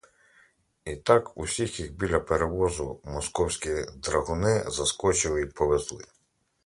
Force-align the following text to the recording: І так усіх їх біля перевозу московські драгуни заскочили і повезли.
І 0.85 0.95
так 0.95 1.29
усіх 1.37 1.79
їх 1.79 1.93
біля 1.93 2.19
перевозу 2.19 3.01
московські 3.03 3.69
драгуни 3.95 4.63
заскочили 4.67 5.41
і 5.41 5.45
повезли. 5.45 6.03